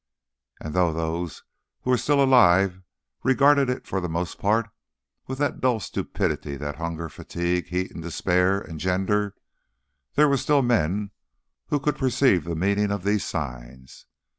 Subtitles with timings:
[0.59, 1.43] And though those
[1.81, 2.81] who were still alive
[3.21, 4.67] regarded it for the most part
[5.27, 9.35] with that dull stupidity that hunger, fatigue, heat and despair engender,
[10.15, 11.11] there were still men
[11.67, 14.07] who could perceive the meaning of these signs.